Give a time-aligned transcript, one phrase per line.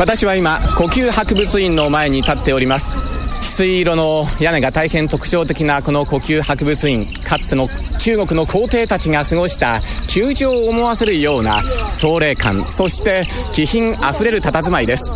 [0.00, 2.96] 私は今呼吸博物院の前に立っております。
[2.96, 9.82] 翡翠色の屋根が大変特徴的なこの呼吸博物院かつての中国の皇帝たちが過ごした
[10.16, 15.10] 宮城を思わせるような壮麗感そして気品あふれる佇まいです。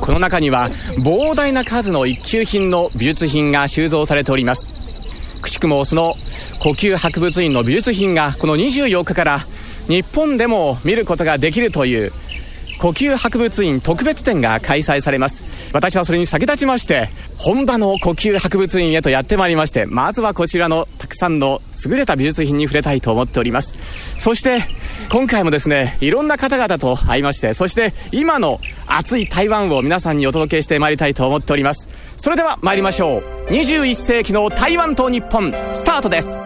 [0.00, 5.42] この中には膨大な数の一級品の美術品が収蔵されております。
[5.42, 6.14] くしくもその
[6.60, 9.40] 呼吸博物院の美術品がこの24日から
[9.88, 12.12] 日本でも見ることができるという
[12.78, 15.72] 呼吸博物院特別展が開催されます。
[15.74, 23.74] 私はそれに先立ちまして本場の呼吸博物院へとやってまいりましてまずはこちらのたくさんの優れた美術品に触れたいと思っております。
[24.18, 24.62] そして
[25.10, 31.88] 今回もですねいろんな方々と会いましてそして今の熱い台湾を皆さんにお届けしてまいりたいと思っております。
[32.16, 33.22] それでは参りましょう。
[33.50, 36.40] 21世紀の台湾と日本スタートです。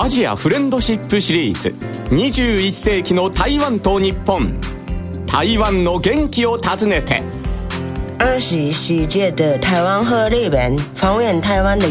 [0.00, 1.74] アジアフレンドシップシリーズ。
[2.14, 4.56] 21世紀の台湾と日本。
[5.26, 7.20] 台湾の元気を訪ねて。
[8.20, 10.76] 二十一世纪的台湾贺日本，
[11.40, 11.88] 台湾的。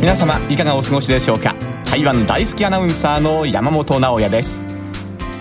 [0.00, 1.54] 皆様いかがお過ごしでしょうか？
[1.84, 4.64] 台湾大好きアナウンサーの山本直哉です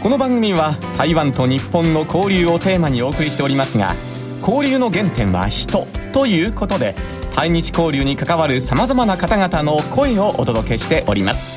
[0.08, 3.94] この番組は台湾と日本の交流をテーマにお送りしておりますが
[4.40, 6.96] 交流の原点は人ということで
[7.36, 11.50] 対日交流に関わるさまざまな方々の声をお届けしております。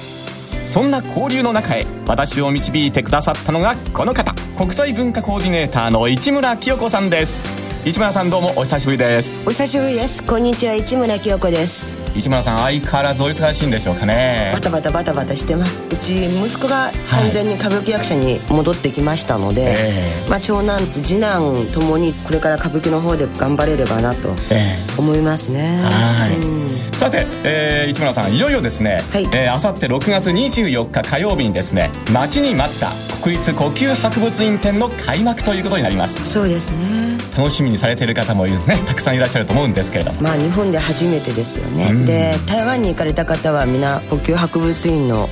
[0.67, 7.59] そんな交流の中へ私を導いてくださったのがこの方国際文化コーディネーターの市村清子さんです。
[7.84, 10.23] 市村さんどうもお久しぶりですお久しぶりです。
[10.25, 11.97] こんにちは、市村清子です。
[12.14, 15.83] 市村さん相変わらずお忙しいんでしょうかねバタバタバタバタしてます。
[15.91, 25.81] うち息子が完全に歌舞伎役者に戻ってきましたので、えまあ長男と次男ともにこれから歌舞伎の方で頑張れればなとえ思いますね。
[25.82, 37.09] はいうんさて、えー市村さんいよいよですね、はいえーあさって6月24日火曜日にですね待ちに待った国立呼吸博物院展の開幕ということになりますそうですね。
[37.37, 40.21] 楽しみにされている方もいるねたくさんいらっしゃると思うんですけれども。
[40.23, 42.07] まあ日本で初めてですよね、うん。
[42.07, 45.29] で台湾に行かれた方は皆呼吸博物院の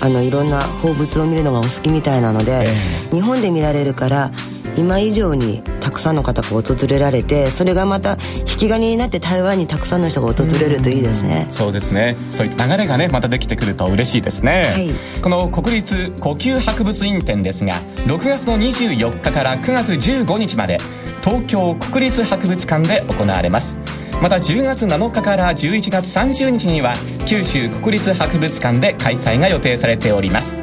[0.00, 4.30] あのいろんな宝物を見るのがお好きみたいなので、え日本で見られるから
[4.76, 12.16] 今以上にたくさんの方が訪れられてそれがまた引き金になって台湾にたくさんの人が訪れるといいですね、そうですね。
[12.30, 15.20] そういった流れがねまたできてくると嬉しいですね、はい。
[15.20, 20.78] この国立呼吸博物院展ですが6月の24日から9月15日まで
[21.22, 23.76] 東京国立博物館で行われます。
[24.22, 26.94] また10月7日から11月30日には
[27.26, 30.58] 九州国立博物館で開催が予定されております。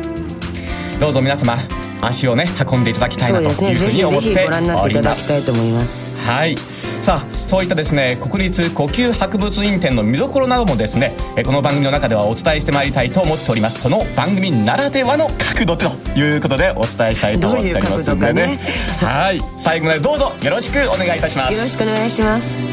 [1.00, 1.58] どうぞ皆様
[2.02, 5.02] 足をね運んでいただきたいそなというふうに思っております。
[5.02, 6.10] だきたいと思います。
[6.26, 6.56] はい。
[7.00, 13.82] さあそういったですね国立呼吸博物院展の見どころなどもですねえこの番組の中ではお伝えしてまいりたいと思っております。
[13.82, 15.86] この番組ならではの角度と
[16.20, 18.42] いうことでお伝えしたいと思っておりますんでね。
[18.42, 18.58] どういう
[19.00, 19.42] 角はい。
[19.58, 21.54] 最後までどうぞよろしくお願いいたします。
[21.54, 22.68] よろしくお願いします。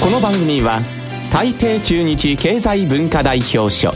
[0.00, 0.80] この番組は
[1.32, 3.94] 台北中日経済文化代表所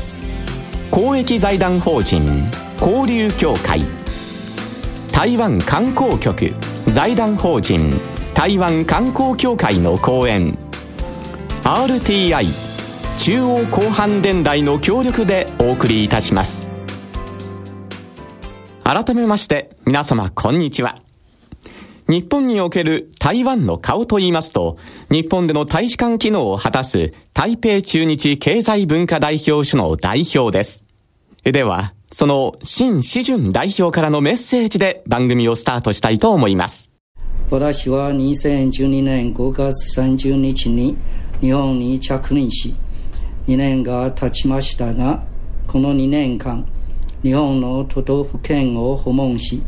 [0.90, 2.48] 公益財団法人
[2.80, 3.80] 交流協会。
[5.12, 6.52] 台湾観光局
[6.90, 7.98] 財団法人
[8.34, 10.56] 台湾観光協会の講演。
[11.64, 12.46] RTI
[13.18, 16.66] 中央広範電台の協力でお送りいたします。
[18.84, 20.98] 改めまして皆様こんにちは。
[22.08, 24.76] 日本における台湾の顔と言いますと、
[25.10, 30.84] 日本での大使館機能を果たす台北中日経済文化代表所の代表です。
[31.42, 36.90] では、その新志順代表からのメッセージで番組をスタートしたいと思います。
[37.48, 40.96] 私は2012年5月30日に
[41.40, 42.74] 日本に着任し
[43.46, 45.22] 2年が経ちましたが
[45.68, 46.66] この2年間
[47.22, 49.62] 日本の都道府県を訪問し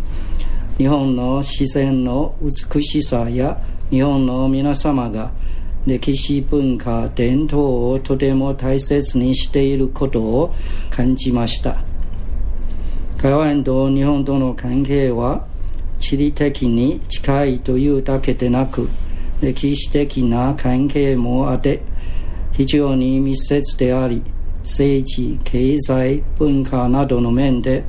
[0.76, 3.60] 日本の自然の美しさや
[3.90, 5.30] 日本の皆様が
[5.86, 10.52] 歴史文化伝統をとても大切にしていることを
[10.90, 11.80] 感じました
[13.20, 15.44] 台湾と日本との関係は
[15.98, 18.88] 地理的に近いというだけでなく
[19.40, 21.82] 歴史的な関係もあって
[22.52, 24.22] 非常に密接であり
[24.62, 27.82] 政治経済文化などの面で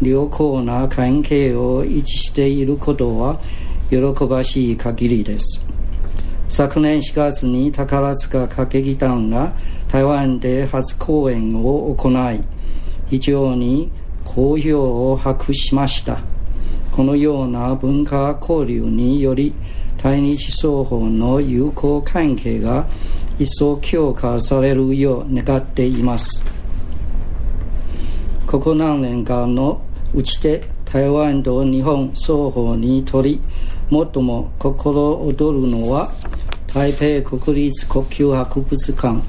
[0.00, 3.40] 良好な関係を維持していることは
[3.90, 5.60] 喜ばしい限りです。
[6.48, 9.54] 昨年4月に宝塚歌劇団が
[9.88, 12.40] 台湾で初公演を行い
[13.08, 13.90] 非常に
[14.24, 16.20] 好評を博しました。
[16.90, 19.54] このような文化交流により
[19.96, 22.86] 対日双方の友好関係が
[23.38, 26.42] 一層強化されるよう願っています。
[28.46, 29.80] ここ何年間の
[30.14, 33.40] うちで台湾と日本双方にとり
[33.90, 36.12] 最も心躍るのは
[36.66, 39.22] 台北国立国級博物館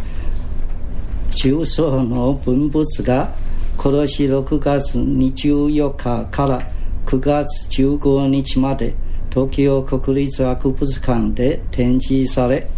[1.31, 3.33] 中層の文物が
[3.77, 6.71] 今年6月24日から
[7.05, 8.95] 9月15日まで
[9.29, 12.69] 東京国立博物館で展示され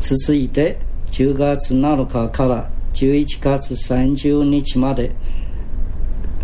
[0.00, 0.78] 続いて
[1.10, 5.14] 10月7日から11月30日まで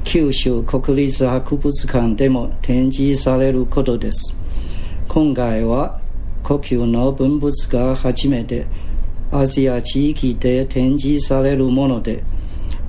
[0.04, 4.34] 九州国立博物館でも展示されることです。
[5.08, 6.00] 今回は
[6.42, 8.66] 故宮の文物が初めて
[9.30, 12.22] アジア地域で展示されるもので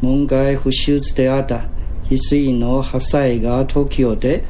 [0.05, 1.65] 門外不出であった。
[2.07, 4.45] 翡翠の破砕が東京で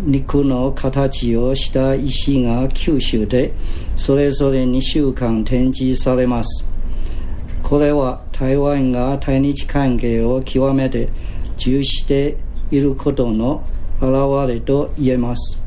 [0.00, 3.54] 肉の形をした石が九州で
[3.96, 6.66] それぞれ2週間展示されます。
[7.62, 11.08] これは台湾が対日関係を極めて
[11.56, 12.36] 重視して
[12.70, 13.64] いることの
[14.02, 15.58] 表れと言えます。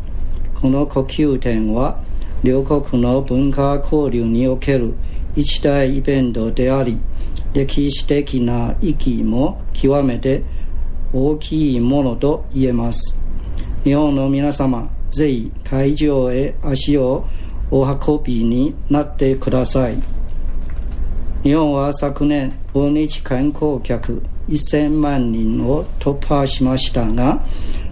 [0.62, 2.00] この呼吸点は
[2.44, 4.94] 両国の文化交流における
[5.36, 7.00] 一大イベントであり
[7.54, 10.44] 歴史的な意義も極めて
[11.14, 13.18] 大きいものと言えます。
[13.84, 17.26] 日本の皆様ぜひ会場へ足を
[17.72, 19.98] お運びになってください。
[21.44, 27.42] 日本は昨年訪日観光客1000万人を突破しましたが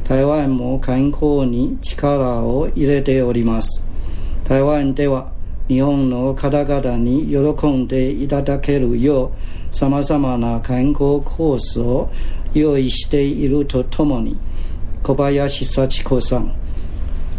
[0.04, 3.86] 台湾も観光に力を入れております。
[4.44, 5.32] 台湾では
[5.68, 9.32] 日本の方々に喜んでいただけるよ
[9.72, 12.12] うさまざまな観光コースを
[12.54, 14.38] 用意しているとともに
[15.04, 16.56] 小林幸子さん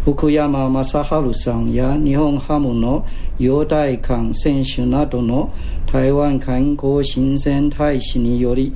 [0.03, 3.05] 福山雅治さんや日本ハムの
[3.39, 5.53] 陽大館選手などの
[5.91, 8.73] 台湾観光親善大使により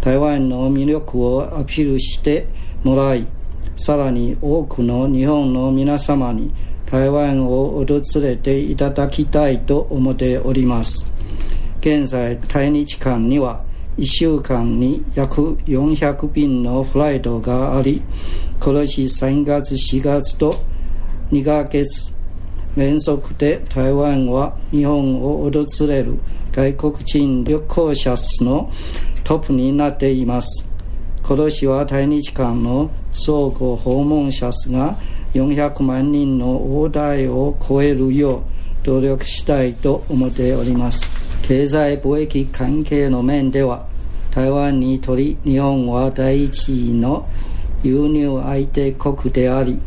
[0.00, 2.46] 台湾の魅力をアピールして
[2.82, 3.26] もらい
[3.76, 6.52] さらに多くの日本の皆様に
[6.92, 11.06] 台湾を訪れていただきたいと思っております。
[11.80, 13.64] 現在対日間には
[13.96, 18.02] 1週間に約400便のフライトがあり
[18.60, 20.54] 今年3月4月と
[21.30, 22.12] 2ヶ月
[22.76, 26.18] 連続で台湾は日本を訪れる
[26.52, 28.70] 外国人旅行者数の
[29.24, 30.68] トップになっています。
[31.24, 34.98] 今年は対日間の相互訪問者数が
[35.34, 38.38] 400万人の大台を超えるよ
[38.82, 41.10] う努力したいと思っております。
[41.42, 43.86] 経済貿易関係の面では
[44.30, 47.28] 台湾にとり日本は第一位の
[47.82, 49.78] 輸入相手国であり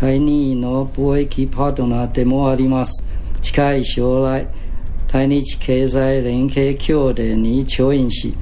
[0.00, 3.04] 第二位の貿易パートナーでもあります。
[3.40, 4.46] 近い将来
[5.06, 8.34] 対日経済連携協定に調印し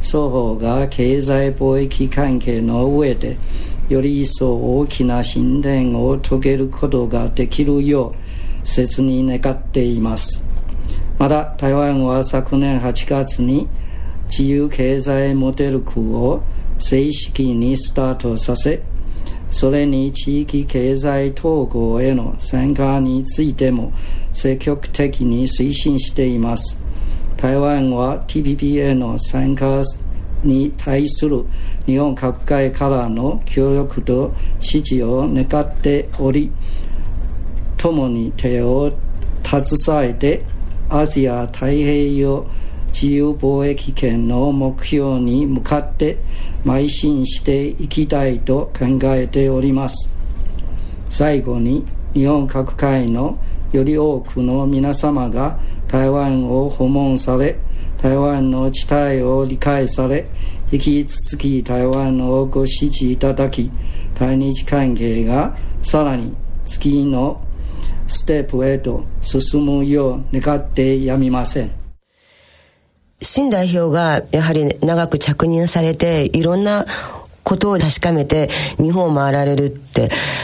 [0.00, 3.36] 双方が経済貿易関係の上で
[3.88, 8.14] より一層大きな進展を遂げることができるよ
[8.62, 10.42] う切に願っています。
[11.18, 13.68] また台湾は昨年8月に
[14.28, 16.42] 自由経済モデル区を
[16.78, 18.82] 正式にスタートさせ
[19.50, 23.92] それに地域経済統合への参加についても
[24.32, 26.76] 積極的に推進しています。
[27.36, 29.82] 台湾は TPP への参加
[30.42, 31.44] に対する
[31.86, 36.50] 日本各界からの協力と支持を願っており
[37.76, 38.92] 共に手を
[39.44, 40.42] 携えて
[40.88, 42.46] アジア太平洋
[42.88, 46.18] 自由貿易圏の目標に向かって
[46.64, 50.08] 邁進していきたいと考えております。
[51.10, 53.38] 最後に日本各界の
[53.72, 57.56] より多くの皆様が台湾を訪問され
[58.00, 60.26] 台湾の地帯を理解され
[60.72, 63.70] 引き続き台湾の多く支持いただき
[64.14, 67.40] 対日関係がさらに次の
[68.08, 71.70] ステップへと進むよう願ってやみません。
[73.20, 76.84] 新代表がやはり長く着任されていろんな
[77.42, 79.80] ことを確かめて日本を回られる、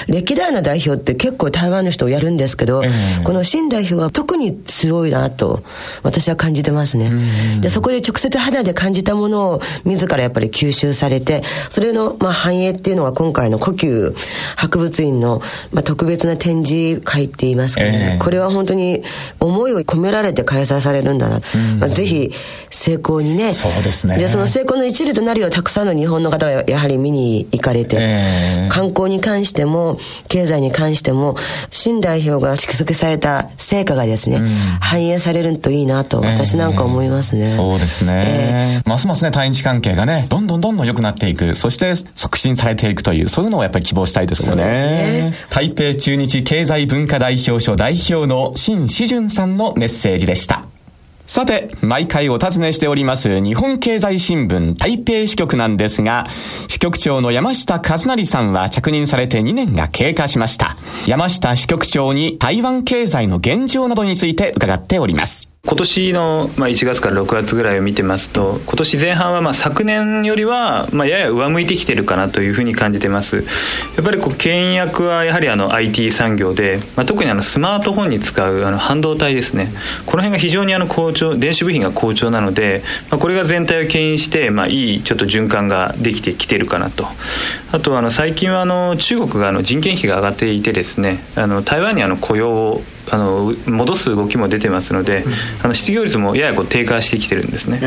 [0.08, 5.62] 歴代の代表って結構台湾の人をやるんですけど、えー、この新代表は特に強いなと、
[6.02, 7.10] 私は感じてますね。
[7.60, 14.12] で、そこで直接肌で感じたものを自らやっぱり吸収されて、それの、まあ、反映っていうのが今回の故宮
[14.56, 15.42] 博物院の、
[15.72, 19.02] まあ、特別な展示会って言いますかね、えー、これは本当に
[19.38, 21.40] 思いを込められて開催されるんだな。
[21.78, 22.30] まあ、ぜひ、
[22.70, 23.54] 成功にね。
[23.54, 24.18] そうですね。
[24.18, 31.36] で、その成功の一理となるようたくさんの日本の方がやはり見に行かれて、えー、観光に関しても、経済に関しても、
[31.70, 34.46] 新代表が蓄積された成果がですね、うん、
[34.80, 37.50] 反映されるといいなと、私なんか思いますね。
[37.50, 38.82] えー、そうですね。
[38.86, 44.64] ますますね、対日関係がね、どんどんどんどん良くなっていく、そして促進されていくという、そういうのをやっぱり希望したいですよね。
[44.64, 50.64] ね台北中日経済文化代表所代表の新志順さんのメッセージでした。
[51.30, 56.26] さて、毎回お尋ねしております日本経済新聞台北支局なんですが、
[56.66, 60.76] 支局長の山下和成さんは着任されて2年が経過しました。
[61.06, 65.49] 山下支局長に台湾経済の現状などについて伺っております。
[65.62, 73.36] 今年の、まあ、1月から6月ぐらいを見てますと今年前半はまあ昨年よりは、まあ、やや上向いてきてるかなというふうに感じてます。
[73.36, 73.42] や
[74.00, 79.70] っぱりこう牽引役はやはりあの IT 産業で、まあ、特にあのスマートフォンに使うあの半導体ですね。
[80.06, 87.06] この辺が非常にあの好調電子部品が好調なので、まあ、これが全体を牽引して、まあ、いいちょっと循環ができてきてるかなと。
[87.72, 95.32] あとあの最近はあの中国があの人件費が上がっていてですねあの台湾にあの雇用をあの戻す動きも出てますので、うん、
[95.64, 97.80] あの失業率もややこう低下してきてるんですね、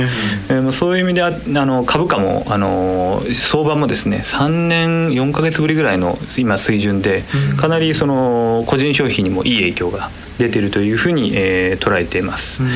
[0.50, 7.24] うん、えー、そういう意味ではあの株価もあの相場もですね3年4か月ぶりぐらいの今水準で
[7.58, 12.70] かなりその個人消費にもいい影響が出てるというふうに、えー、捉えています、うん、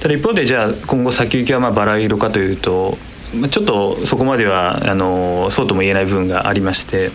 [0.00, 2.96] ただ一方でじゃあ今後先行きはまあバラ色かというと
[3.50, 7.10] ちょっとそこまではあのそうとも言えない部分がありまして、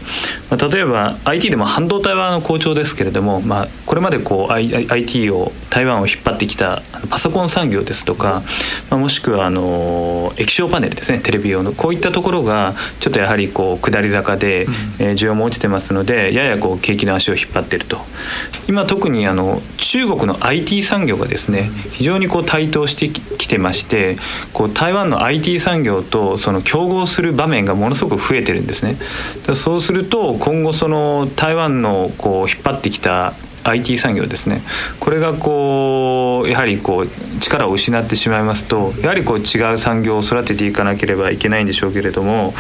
[0.50, 8.43] まあ、例えば IT でも半導体は好調ですけれども、まあ、これまでこう IT を台湾を引っ張ってきたパソコン産業ですとか、
[8.89, 17.98] まあ、もしくはあの液晶パネルですねテレビ用のこういったところがちょっとやはりこう下り坂で、えー、需要も落ちてますのでややこう景気の足を引っ張っていると。
[18.67, 24.17] 今特にあの中国の IT 産業がですね非常にこう台頭してきてまして
[24.53, 28.95] こう台湾の IT 産業とその競合する場面がものすごく増えてるんですね。
[29.55, 33.33] そうすると今後その台湾のこう引っ張ってきた
[33.63, 34.62] IT 産業ですね。
[35.00, 42.53] これがこうやはりこう力を失ってしまいますとやはりこう違う産業を育てていかなければいけないんでしょうけれども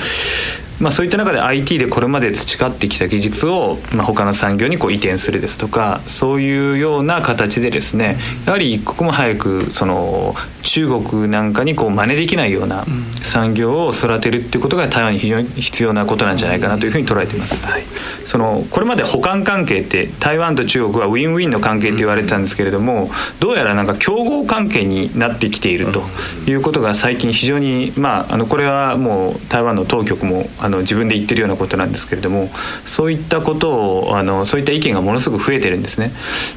[0.79, 12.83] まあ、そういった中で IT でこれまで培ってきた技術を、まあ、他の産業にこう移転するですとかそういうような形でですねやはり一刻も早くその中国なんかにこう真似できないような
[13.23, 17.83] 産業を育てるっていうことが台湾に非常に必要なことなんじゃないかなというふうに捉えています、はい、
[18.25, 26.01] そのこれまで補完関係って台湾と中国はウィンウィンの関係って言われてたんですけれどもどうやらなんか競合関係になってきていると
[26.49, 32.49] いうことが最近非常にまああのこれはもう台湾の当局もあの自分で言ってるようなことなんですけれども
[32.85, 36.11] そういったことをあのそういった意見がものすごく増えてるんですね。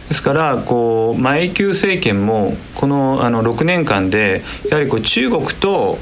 [0.08, 5.98] ですからこう前級政権もこのあの6年間でやはりこう中国と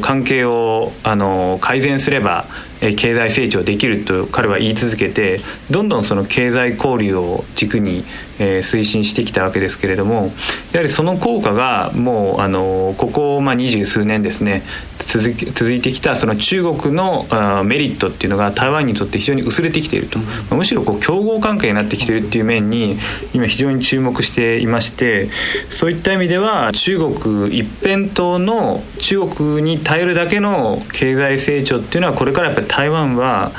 [0.00, 2.44] 関係をあの改善すれば
[2.80, 8.04] 経済成長できると彼は言い続けてどんどんその経済交流を軸に、
[8.38, 10.30] えー、推進してきたわけですけれども
[10.72, 14.62] やはりその効果がもうあのここまあ二十数年ですね
[15.06, 22.96] 続続いてきたその中国のあメリットっていうのが台湾にとって非常に薄れてきていると、まあ、むしろこう競合関係になってきているっていう面に
[23.32, 25.28] 今非常に注目していまして
[25.70, 33.52] そういった意味では中国一辺倒の中国に頼るだけの経済成長っていうのはこれからやっぱり台湾は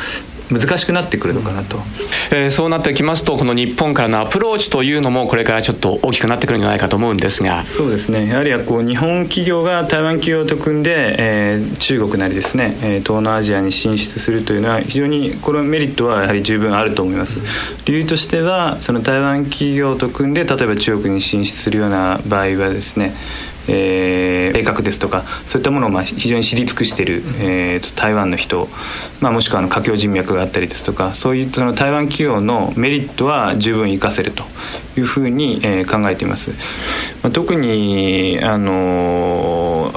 [0.50, 1.78] 難しくなってくるのかなと、
[2.32, 7.66] えー、そうなってきますとこの日本からのアプローチというのもこれからちょっと大きくなってくるんじゃないかと思うんですが。
[7.66, 8.28] そうですね。
[8.28, 17.40] やはりこう日本企業が台湾企業と組んで、えー、中国なりですね、えー、東南アジアに進出するというのは非常にこのメリットはやはり十分あると思います。
[17.86, 23.14] 理由としてはその台湾企業と組んで例えば中国に進出するような場合はですね
[23.68, 28.68] えー、計画ですとかそういったものをまあ非常に知り尽くしている、えー、台湾の人、
[29.22, 34.44] まあ、もしくはあの華僑人脈があったりですとかそういうその台湾企業のメリットは十分活かせると
[34.98, 36.52] いうふうに、えー、考えています。
[37.24, 39.92] まあ、特にあの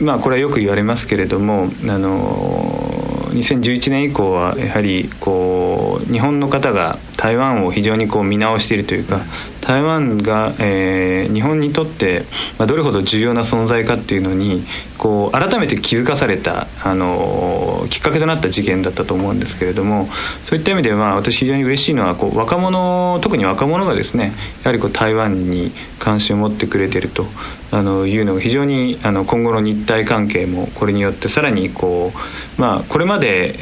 [0.00, 2.98] まあこれはよく言われますけれどもあの
[3.32, 9.20] 2011年以降はやはりこう日本の方が台湾を非常にこう見直しているというか
[9.60, 12.22] 台湾が、えー、日本にとって、
[12.58, 14.64] まあ、どれほど重要な存在かっていうのに
[14.96, 20.06] こう改めて気づかされた、あのー、きっかけとなった事件だったと思うんですけれども
[20.44, 24.32] そういった意味では私非常に嬉しいのはこう若者特に若者がですね
[24.62, 27.26] やはりこう台湾に関心を持ってくれてると
[27.72, 32.12] あのいうのが非常にあの今後の日台関係もこれによってさらにこ
[32.56, 33.54] う、まあ、これまで、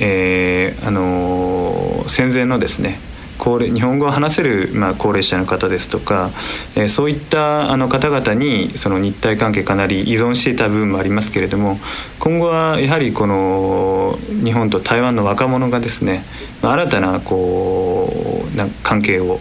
[0.67, 3.01] えー、あの戦前のですね
[3.39, 6.31] 高齢日本語を話せる、まあ、高齢者の方ですとか、
[6.75, 11.79] えー、そういったあの方々にその日体関係かなり依存していた部分もありますけれども
[12.19, 16.25] 今後はやはりこの日本と台湾の若者がですね
[16.63, 19.41] 新たなこうな関係を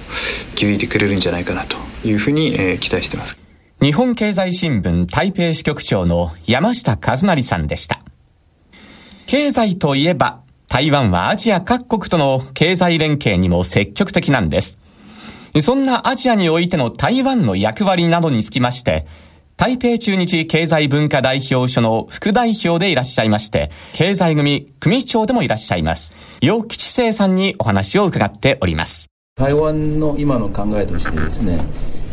[0.55, 3.37] 築いてくれるんじゃないかなというふうに、えー、期待してます。
[3.81, 7.99] 日本経済新聞台北支局長の山下和成さんでした。
[9.25, 10.44] 経済といえば
[10.75, 14.77] 台湾はアジア各国との経済連携にも積極的なんです。
[15.61, 19.07] そんなアジアにおいての台湾の役割などにつきまして、
[19.55, 26.11] 台北中日経済文化代表所の副代表でいらっしゃいまして、経済組組長でもいらっしゃいます。
[26.41, 29.07] 洋吉生さんにお話を伺っております。
[29.37, 31.57] 台湾の今の考えとしてですね、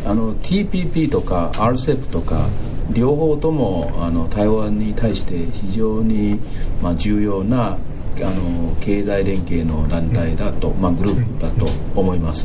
[0.07, 2.47] あの TPP とか RCEP とか
[2.93, 6.39] 両方ともあの台湾に対して非常に、
[6.81, 7.77] まあ、重要な
[8.23, 12.45] あの経済連携の団体だと、まあ、グループだと思います。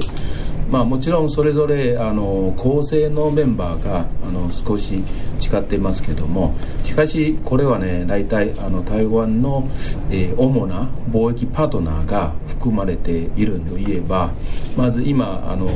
[0.70, 9.68] まあ、もちろんそれぞれあの構成のメンバーがあの少し違ってますけどもしかしこれはね大体あの台湾の、
[10.10, 14.32] えー、主な貿易パートナーが含まれているといえば
[14.76, 15.68] まず今あの、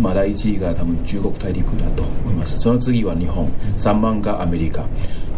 [0.00, 2.58] まあ、第1位が多分中国大陸だと思います。
[2.58, 3.48] その次は日本。
[3.78, 4.84] 3番がアメリカ。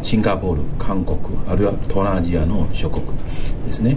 [0.02, 1.18] シンガポール韓国
[1.48, 3.06] あるいは東南アジアの諸国
[3.64, 3.96] ですね、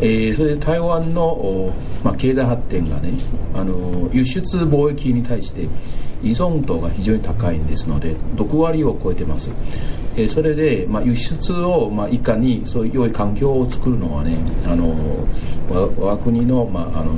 [0.00, 3.12] えー、それで台湾の、まあ、経済発展がね
[3.54, 5.68] あの輸出貿易に対して
[6.22, 9.50] 依存度が非常に高いんですので6割を超えてます、
[10.16, 14.94] えー、それで、まあ、輸出を、まあ、いかにそういう良い環境を作るのはねあの
[15.68, 17.14] 我が国の,、まああの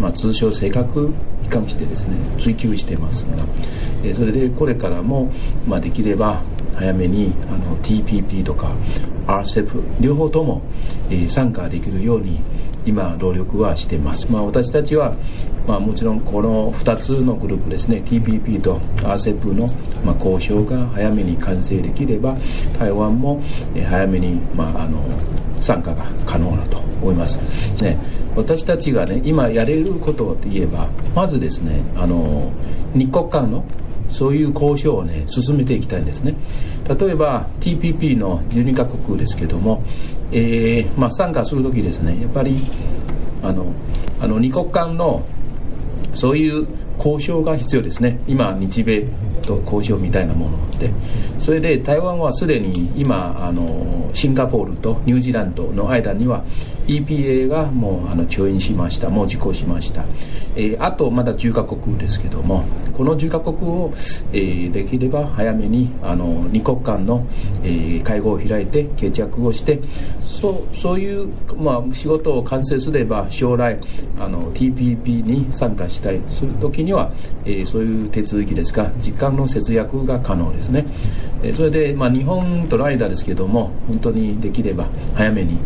[0.00, 1.12] まあ、通称性格
[1.42, 3.44] に関してですね追求してますが、
[4.02, 5.30] えー、それでこれからも、
[5.66, 6.42] まあ、できれば
[6.76, 8.74] 早めにあの TPP とか
[9.26, 10.62] RCEP 両方とも、
[11.08, 12.40] えー、参加できるように
[12.86, 15.16] 今努力はしてます、まあ、私たちは、
[15.66, 19.68] まあ、もちろんこの2つのグループですね TPP と RCEP の、
[20.04, 22.36] まあ、交渉が早めに完成できれば
[22.78, 23.40] 台湾も、
[23.74, 25.02] えー、早めに、まあ、あの
[25.60, 27.38] 参加が可能だと思います、
[27.82, 27.98] ね、
[28.36, 32.52] 私たちがね今やれることといえばまずですねあの
[32.94, 33.64] 日国間の
[34.10, 36.34] そういう交渉をね進めていきたいんですね。
[36.88, 39.82] 例えば TPP の12カ国ですけども、
[40.32, 42.58] えーまあ、参加する時ですねやっぱり
[43.42, 43.66] あの
[44.20, 45.24] あの二国間の
[46.14, 46.66] そういう
[46.98, 48.20] 交渉が必要ですね。
[48.26, 49.06] 今日米
[49.42, 50.90] と交渉みたいなもので
[51.38, 56.44] それで台湾はすでに今あのシンガポールとニュージーランドの間には
[56.86, 59.08] EPA がもうあの調印しました。
[59.08, 60.04] もう実行しました、
[60.56, 63.92] えー、あとまだ10カ国ですけどもこの10カ国を、
[64.32, 67.26] えー、できれば早めにあの2国間の、
[67.62, 69.80] えー、会合を開いて決着をして
[70.20, 73.78] そうそういう、まあ、仕事を完成すれば将来
[74.18, 76.20] あの TPP に参加したい。
[76.30, 77.12] する時には、
[77.44, 78.90] えー、そういう手続きですか。
[78.98, 80.84] 時間の節約が可能ですね、
[81.52, 85.58] それで、まあ、日本との間ですけども本当にできれば早めに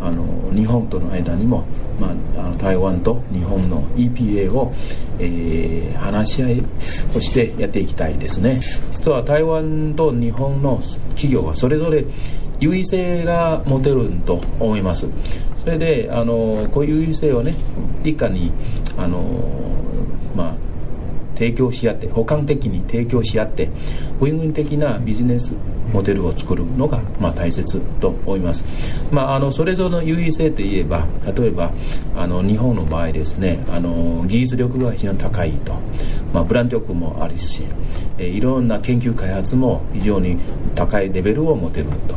[0.00, 1.64] あの日本との間にも、
[2.00, 4.72] まあ、台湾と日本の EPA を、
[5.18, 6.62] えー、話し合い
[7.16, 8.60] をしてやっていきたいですね。
[8.92, 12.04] 実は台湾と日本の企業はそれぞれ
[12.60, 15.06] 優位性が持てると思います。
[15.58, 17.54] それであのこういう優位性をね
[18.04, 18.52] いかに
[18.96, 19.22] あの
[20.34, 20.75] まあ
[21.36, 23.68] 提供し合って補完的に提供し合って
[24.20, 25.52] ウィンウィン的なビジネス
[25.92, 28.64] モデルを作るのが、まあ、大切と思います、
[29.12, 31.72] まあ、あのそれぞれの優位性といえば例えば
[32.16, 35.74] あの日本の場合ですねあの技術力が非常に高いと、
[36.32, 37.62] まあ、ブランド力もあるし、
[38.18, 40.38] え、いろんな研究開発も非常に
[40.74, 42.16] 高いレベルを持てると、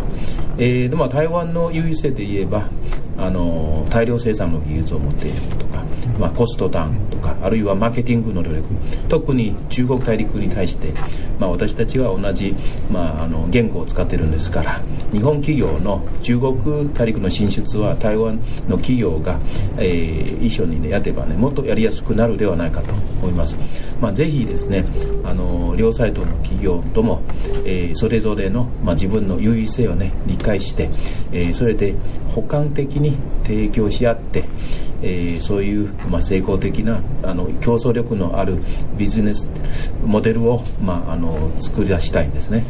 [0.60, 2.70] えー、でも台湾の優位性といえば
[3.18, 5.80] あの大量生産の技術を持っているとか
[6.20, 8.68] まあ、コストダウンとかあるいはマーケティングの努力
[9.08, 10.94] 特に中国大陸に対して、
[11.40, 12.54] まあ、私たちは同じ、
[12.92, 14.82] まあ、あの言語を使ってるんですから
[15.14, 19.40] 日本企業の中国大陸の進出は台湾の企業が、
[19.78, 23.58] えー、一緒に、ね、やればねもっとやりやすくなるではないかと思います、
[24.02, 24.86] まあ、ぜひですね
[25.24, 27.22] あの両サイトの企業とも、
[27.66, 30.90] えー、それぞれの、まあ、自分の優位性をね理解して、
[31.32, 31.96] えー、それで
[32.34, 34.46] 補完的に提供し合って
[35.02, 38.58] えー、そういう、まあ、成功的なあの競争力のある
[38.98, 39.48] ビジネス
[40.06, 42.66] モデルを、まあ、あの作り出したいんですね。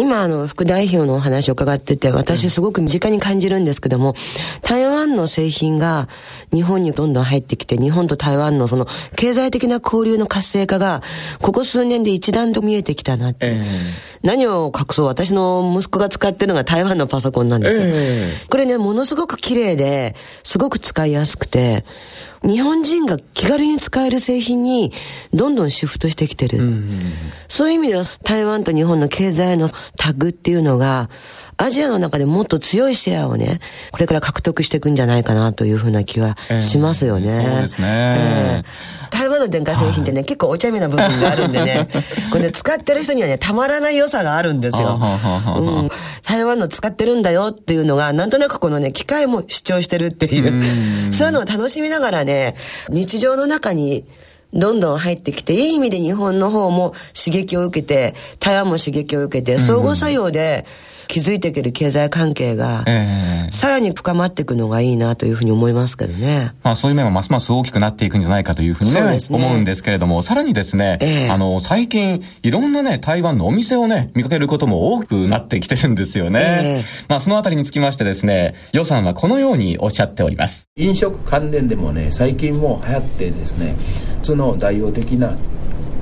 [0.00, 4.14] 今、あの、副代表のお話を伺ってて、私すごく身近に感じるんですけども、
[4.62, 6.08] 台湾の製品が
[6.54, 11.02] 日本にどんどん入ってきて、日本と台湾のその経済的な交流の活性化が、
[11.42, 13.48] ここ数年で一段と見えてきたなって。
[13.50, 13.64] えー、
[14.22, 17.82] 何を隠そう、私の息子が使ってるのが台湾のパソコンなんですよ。
[17.84, 21.84] えー、これね、ものすごく綺麗で、すごく使いやすくて、
[22.42, 24.92] 日本人が気軽に使える製品に
[25.34, 26.58] どんどんシフトしてきてる。
[26.58, 27.12] うん、
[27.48, 31.10] そういう意味では台湾と日本の経済のタグっていうのが
[31.60, 33.60] アジアの中でもっと強いシェアをね、
[33.92, 37.28] これから獲得していくんじゃないかなというふうな気はしますよね。
[37.28, 41.86] えー、そうですね、えー、台湾の電化製品ってね、結構お茶目な部分があるんでね、
[42.32, 44.98] これね、使ってる人にはね、たまらない良さがあるんですよ。
[45.58, 45.88] うん、
[46.26, 52.54] 台湾の使ってるんだよっていうのが、なんとなくこのね、機械も主張してるっていう、うそういうのを楽しみながらね、
[52.88, 54.06] 日常の中に、
[54.54, 60.64] どんどん入ってきて、いい意味で日本の方も刺激を受けて、台湾も刺激を受けて、相互作用で、
[61.10, 62.84] 築いていける経済関係が、
[63.50, 66.52] さらに深まっていくのがいいなというふうに思いますけどね。
[66.62, 76.60] まあそういう面はますます大きくなっていくんじゃないかというふうにね、ね思うんですけれども、さらにですね、えー、あの、最近、いろんなね、台湾のお店をね、見かけることも多くなってきてるんですよね。
[76.62, 80.68] えー、まあそのあたりにつきましてですね、予算はこのようにおっしゃっております。
[80.76, 83.74] 飲食関連でもね、最近も流行ってですね、
[84.22, 85.34] その代表的な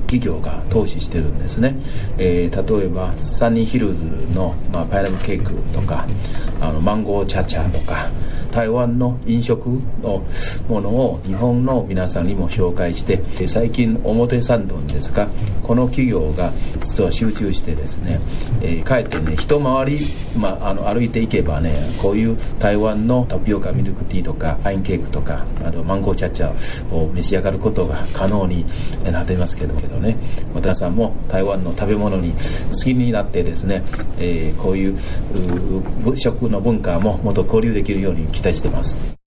[0.09, 1.75] 企業が投資してるんですね、
[2.17, 6.07] えー、例えばサニーヒルズの、まあ、パイナムケークとか
[6.59, 8.07] あのマンゴーチャチャとか
[8.51, 9.67] 台湾の飲食
[10.01, 10.23] の
[10.67, 15.27] ものを日本の皆さんにも紹介して最近表参道ですが
[15.63, 16.51] この企業が
[16.83, 18.19] 実は集中してですね、
[18.61, 19.99] えー、かえってね一回り、
[20.37, 26.49] まあ、あの歩いていけばねこういう台湾のタピオカミルクティーとかパインケークとかあとマンゴーチャチャ
[26.93, 28.65] を召し上がることが可能に
[29.03, 30.17] なってますけどね
[30.53, 32.33] 皆さんも台湾の食べ物に
[32.71, 33.83] 好きになってですね、
[34.17, 34.97] えー、こういう
[36.15, 39.18] 食の文化ももっと交流できるように期待してます。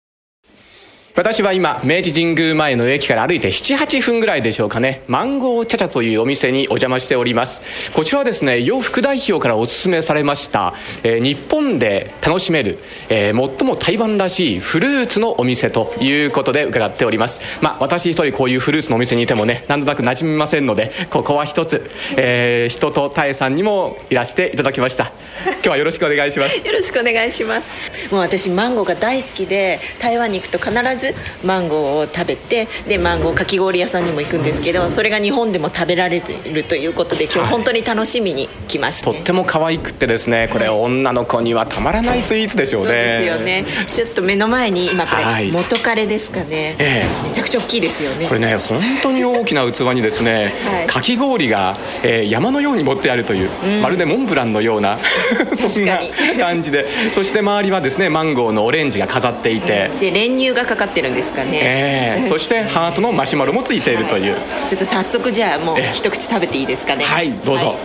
[1.15, 7.93] 私は今、明治神宮前の駅から歩いて7、8分ぐらいでしょうかね、マンゴーチャチャというお店にお邪魔しております。
[7.93, 10.73] こちらはですね、洋副代表からお勧めされました、
[11.03, 12.79] えー、日本で楽しめる、
[13.11, 17.43] えー、最も台湾らしいフルーツのお店ということで伺っております。
[17.61, 25.13] まあ、私一人こういうフルーツのお店にいてもね、なんとなく馴染みませんので、ここは一つ、えー、人とタエさんにもいらしていただきました。
[25.45, 26.67] 今日はよろしくお願いします。
[26.67, 27.71] よろしくお願いします。
[28.11, 43.65] もう私、マンゴーが大好きで、台湾に行くと必ずずマンゴーを食べてでマンゴーかき氷屋さんにも行くんですけどそれが日本でも食べられているということで今日本当に楽しみに来ました、とっても可愛くてですねこれ、女の子にはたまらないスイーツでしょうね、そうですよね。
[43.91, 48.29] ちょっと目の前に今これ、元彼ですかね、ええ、めちゃくちゃ大きいですよね。
[48.29, 54.99] これね本当に大きな器にですね、はい、かき氷が、えー、山のように盛ってあるという、うん、まるでモンブランのような
[55.57, 56.01] そんな
[56.39, 56.87] 感じで。
[57.13, 64.37] そして周りはですねマンゴーのオレンジが飾っていて、で練乳がかかってるんですかね、えー、 そしてハートのマシュマロもついているという、
[64.69, 67.05] ちょっと早速じゃあもう一口食べていいですかね。
[67.05, 67.77] はいどうぞ、はい、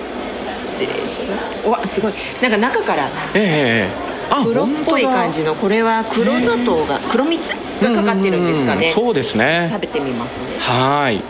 [0.79, 1.81] 失礼します。
[1.81, 2.13] わすごい。
[2.41, 8.91] なんか中からええー黒っぽい感じのこれは黒砂糖が黒蜜がかかってるんですかね。
[8.93, 9.69] そうですね。
[9.71, 10.43] 食べてみますね。
[10.59, 11.21] はい。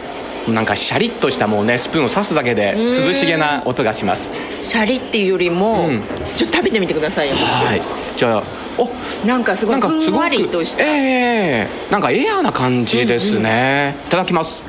[0.51, 4.31] なんかシャリッとしたもうねスプーンを刺すだけで涼しげな音がします。
[4.61, 6.01] シャリっていうよりも、うん、
[6.37, 7.35] ちょっと食べてみてくださいよ。
[7.35, 7.81] はい。
[8.17, 8.43] じゃあ
[8.77, 8.87] お
[9.25, 10.83] なんかすごいふんわりとした。
[10.83, 14.63] ええー、なんかエアーな感じですね、うんうん、いただきます。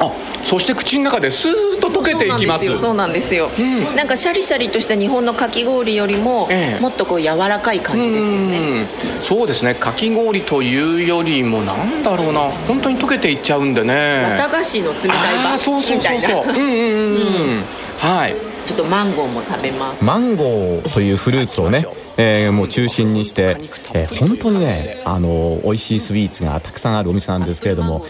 [0.00, 0.10] あ
[0.44, 2.76] そして口の中でスーッと溶けていきます。
[2.78, 8.86] そうなんですよ、うん、なんかシャリシャリとした日本のかき氷よりも、えー、もっとこう柔らかい感じですよね。
[9.22, 9.74] そうですね。
[9.74, 12.50] かき氷というよりもなんだろうな。
[12.66, 14.22] 本当に溶けていっちゃうんでね。
[14.38, 15.16] 綿菓子の冷たいバ
[15.52, 16.44] ッそうそうそうそう。
[16.48, 17.64] うんうんうん、うん、
[17.98, 20.04] はいちょっとマンゴーも食べます。
[20.04, 21.84] マンゴーというフルーツをね
[22.16, 23.56] えー、もう中心にして、
[23.94, 28.00] えー、本当にね、あの美味しいスイーツがたくさんあるお店なんですけれども、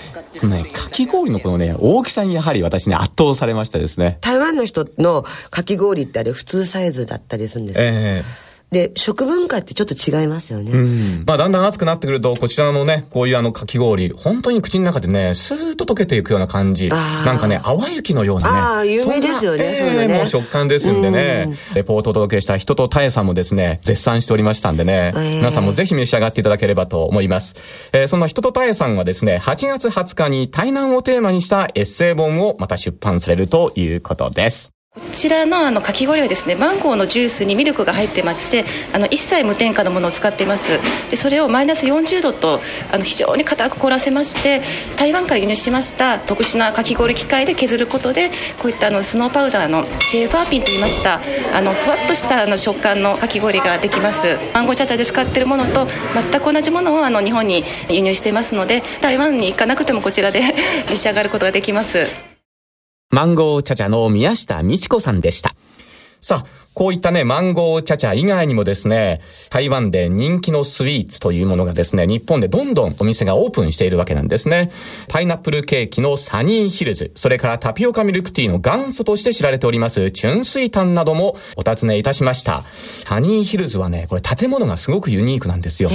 [0.40, 4.18] このね、かき氷のこのね、大きさにやはり私ね、圧倒されましたですね。
[4.20, 7.84] 台湾の人のかき氷ってあれ普通サイズだったりするんですよ。
[7.86, 10.70] えーで、食文化ってちょっと違いますよね。
[10.70, 11.24] うん。
[11.26, 16.88] まあ、だんだん暑くなってくると、こちらのね、こういうあの、かき氷、本当に口の中でね、スーッと溶けていくような感じ。
[16.88, 18.58] なんかね、淡雪のようなね。
[18.58, 20.14] ああ、有名ですよね、そえー、ね。
[20.18, 27.56] もう食感ですんでね、レポートをお届けした人とタエさんもですね、絶賛しておりましたんでね、えー、皆さんもぜひ召し上がっていただければと思います。
[27.92, 34.79] えー、そんな人とタエさんはですね、8月20日に台南をテーマにしたエッセイ本をまた出版されるということです。
[34.92, 40.80] こちらのあのかき氷はですねマンゴーのジュースにミルクが入ってましてあの一切無添加のものを使っています。
[41.10, 42.60] でそれをマイナス40度と
[42.92, 44.62] あの非常に硬く凍らせまして
[44.96, 51.20] 台湾から輸入しました特殊なかき氷機械で削ることでこういったあのスノーパウダーのシェーファーピンといいました
[51.54, 54.38] あのふわっとしたあの食感のかき氷ができます。
[54.54, 60.40] マンゴーチャチャで使っているものと全く同じものをあの日本に輸入していますので台湾に行かなくてもこちらで
[60.88, 62.29] 召し上がることができます。
[63.10, 65.54] マンゴーチャチャの宮下美智子さんでした。
[66.20, 74.70] さあ、こういったね、マンゴーチャチャ以外にもですね、台湾で人気のスイーツというものがですね、日本でどんどんお店がオープンしているわけなんですね。
[75.08, 82.62] パイナップルケーキのサニーヒルズ、それからタピオカミルクティーの元祖として知られております、チュンスイタンなどもお尋ねいたしました。
[82.72, 85.90] サニーヒルズはね、これ建物がすごくユニークなんですよ。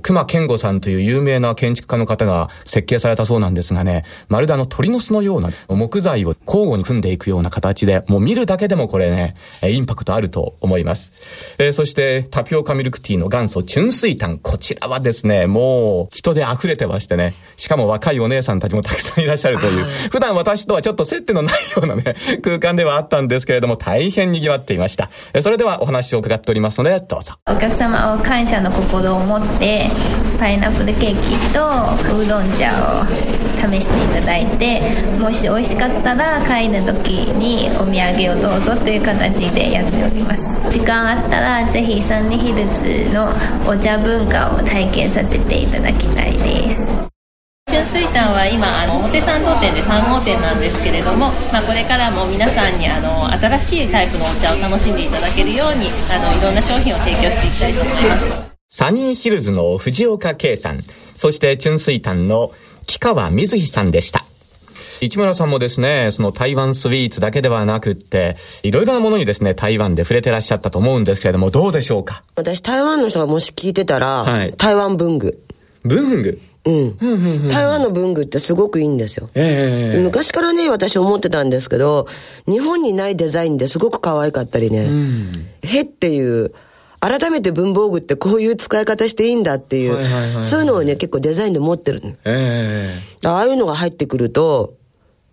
[0.00, 9.34] 熊健吾さんという有名な建築家の方が設計されたそうなんですがね、まるであの鳥の巣のような木材を交互に組んでいくような形で、もう見るだけでもこれね、
[9.72, 11.12] インパクトあると思います。
[11.58, 14.38] えー、そしてタピオカミルクティーの元祖チュンスイタン。
[14.38, 25.10] こちらはですね、もう人で溢れてましてね、しかも若いお姉さんたちもたくさんいらっしゃるという、 普段私とはちょっと接点のないようなね、空間ではあったんですけれども、大変賑わっていました。
[25.42, 27.34] それではお話を伺っておりますので、どうぞ。
[27.46, 29.90] お客様を感謝の心を持って、
[30.38, 33.06] パイナップルケーキとウーロン茶を
[33.70, 34.80] 試していただいて、
[35.18, 40.44] もし美味しかったら帰る時にお土産をどうぞという形でやっております。
[40.70, 43.32] 時間あったらぜひサンニヒルズの
[43.66, 46.90] お茶文化を体験させていただきたいです。
[47.70, 58.52] 純粋炭は今あの表参道店で3号店なんですけれども、まあ、これからも皆さんにあの新しいタイプのお茶を楽しんでいただけるようにあのいろんな商品を提供していきたいと思います。
[58.74, 60.82] サニーヒルズの藤岡圭さん
[61.14, 62.52] そして純粋炭の
[62.86, 64.24] 木川瑞希さんでした
[65.02, 72.22] 市村さんもですね、その台湾スイーツだけではなくって、いろいろなものにですね、台湾で触れてらっしゃったと思うんですけれども、どうでしょうか？
[72.36, 75.42] 私、台湾の人がもし聞いてたら、はい、台湾文具。
[75.82, 76.40] 文具？
[76.66, 77.48] うん。
[77.48, 79.28] 台湾の文具ってすごくいいんですよ。
[79.34, 82.06] えー、昔からね、私思ってたんですけど、
[82.46, 86.54] 日本にないデザインですごく可愛かったりね、うん、へっていう、
[87.00, 92.16] 改めて文房具ってこういう使い方していいんだっていう、そういうのをね、結構デザインで持ってる。
[92.24, 94.74] えー、ああいうのが入ってくると、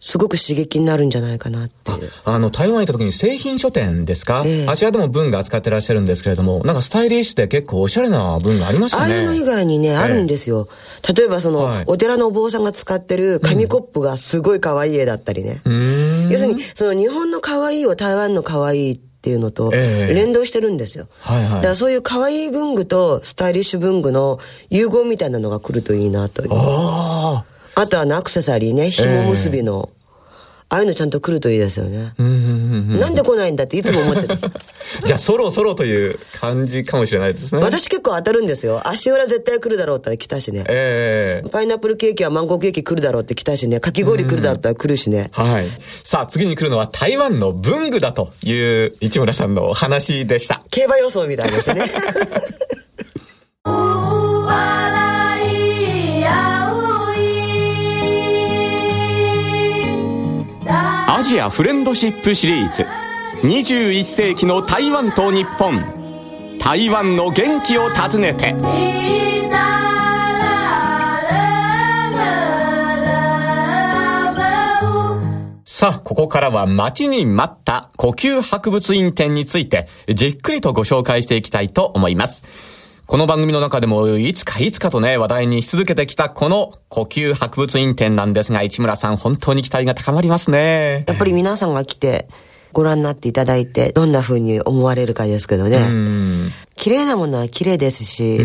[0.01, 2.09] すごく刺激になるんじゃないかなっていう。
[2.23, 9.13] あの、台湾行った時に製品書店ですか、えー、あちらでも文具扱ってらっしゃるんですけれども、なんかスタイリッシュで結構おしゃれな文具ありましたね。
[9.13, 10.69] ああいうの以外にね、あるんですよ。
[11.15, 15.61] 例えばその、はい、お寺のお坊さんが使ってる紙コップがすごい可愛い絵だったりね。
[15.65, 21.09] うん、要するに、その日本の可愛いを台湾の可愛いっていうのと連動してるんですよ。
[21.25, 29.89] えーはいはい、だからそういう可愛い文具とスタイリッシュ文具の融合みたいなのが来るといいなとああとはアクセサリーね、紐結びの。
[29.93, 29.99] えー
[30.71, 32.13] ああいうのちゃんと来るといいですよね。
[32.19, 34.37] なんで来ないんだっていつも思ってる。
[35.03, 37.61] じゃあそろそろという感じかもしれないですね。
[37.61, 38.87] 私結構当たるんですよ。
[38.87, 40.65] 足裏絶対来るだろうって来たしね。
[40.67, 43.79] ええー、パイナップルケーキはマンゴーケーキ来るだろうって来たしね。
[43.79, 45.31] かき氷来るだろうって来るしね。
[45.31, 45.65] はい。
[46.03, 50.61] さあ次に来るのは台湾の文具だという市村さんのお話でした。
[50.69, 51.81] 競馬予想みたいですね。
[61.19, 62.85] アジアフレンドシップシリーズ。
[63.45, 65.77] 21世紀の台湾と日本。
[66.61, 68.55] 台湾の元気を訪ねて。
[75.65, 82.78] さあ、ここからは待ちに待った呼吸博物院展についてじっくりとご紹介していきたいと思います。
[83.09, 91.05] この番組の中でも、いつかいつかとね、話題にし続けてきたこの呼吸博物院展なんですが、市村さん、本当に期待が高まりますね。
[91.07, 92.27] やっぱり皆さんが来て、
[92.71, 95.79] ご覧になっていただいて、どんな風に思われるかですけどね。
[96.75, 98.41] 綺麗なものは綺麗ですし、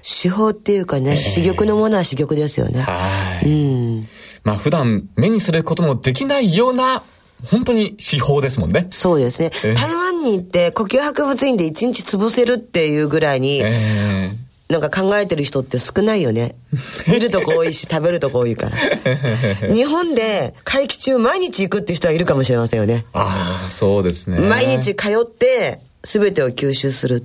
[0.00, 2.80] 手法っていうかね、珠玉のものは珠玉ですよね。
[2.80, 3.46] はい。
[3.46, 4.08] うん。
[4.42, 7.02] まあ普段目にすることもできないような
[7.46, 8.88] 本当に司法ですもんね。
[8.90, 9.50] そうですね。
[9.74, 16.56] 台湾に行って呼吸博物院で一日潰せるっていうぐらいに、えー、なんか考えてる人って少ないよね。
[17.06, 18.76] 見るとこ多いし、食べるとこ多いから。
[19.72, 23.06] 日本で会期中毎日行くって人はいるかもしれませんよね。
[23.12, 24.38] ああ、そうですね。
[24.40, 27.24] 毎日通って、全てを吸収する。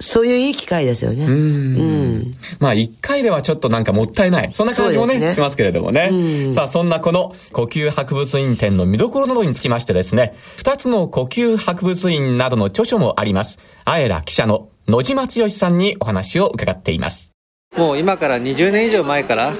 [0.00, 1.24] そういういい機会ですよね。
[1.24, 1.32] うん。
[1.32, 4.52] うん、まあ、一回ではちょっとなんかもったいない。
[4.52, 6.52] そんな感じもね、ねしますけれどもね。
[6.52, 13.58] さあ、そんなこの呼吸博物院展の見どころなどにつきましてですね、二つの呼吸博物院などの著書もあります。
[13.84, 17.33] あえら記者の野島剛さんにお話を伺っています。
[17.76, 19.52] もう今から20年以上前から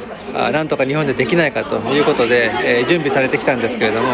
[0.53, 2.51] なんとか日本でできないかということで、
[2.81, 4.09] えー、準備されてきたんですけれども